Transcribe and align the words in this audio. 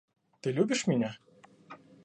Ты 0.39 0.51
любишь 0.51 0.87
меня? 0.87 1.15